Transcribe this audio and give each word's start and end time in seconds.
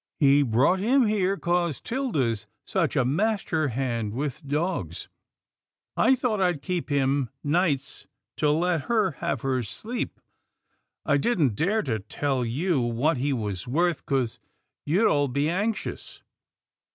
He 0.19 0.41
brought 0.41 0.79
him 0.79 1.05
here 1.05 1.37
'cause 1.37 1.79
'Tilda's 1.79 2.47
such 2.65 2.95
a 2.95 3.05
master 3.05 3.67
hand 3.67 4.13
with 4.13 4.43
dogs. 4.43 5.07
I 5.95 6.15
thought 6.15 6.41
I'd 6.41 6.63
keep 6.63 6.89
him 6.89 7.29
nights 7.43 8.07
to 8.37 8.49
let 8.49 8.85
her 8.85 9.11
have 9.21 9.41
her 9.41 9.61
sleep. 9.61 10.19
I 11.05 11.17
didn't 11.17 11.53
dare 11.55 11.83
to 11.83 11.99
tell 11.99 12.43
you 12.43 12.81
what 12.81 13.17
he 13.17 13.31
was 13.31 13.67
worth, 13.67 14.03
'cause 14.07 14.39
you'd 14.87 15.05
all 15.05 15.27
be 15.27 15.47
anxious. 15.47 16.23